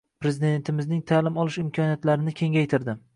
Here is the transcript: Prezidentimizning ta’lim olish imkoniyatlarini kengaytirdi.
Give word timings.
Prezidentimizning 0.23 1.03
ta’lim 1.11 1.37
olish 1.43 1.57
imkoniyatlarini 1.65 2.33
kengaytirdi. 2.41 2.97